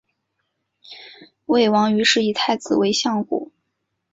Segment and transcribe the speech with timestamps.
[1.45, 3.51] 魏王于是以太子为相国。